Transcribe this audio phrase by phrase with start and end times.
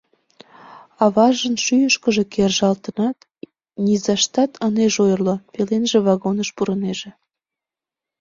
[1.03, 3.17] Аважын шӱйышкыжӧ кержалтынат,
[3.85, 7.09] низаштат ынеж ойырло, пеленже вагоныш пурынеже.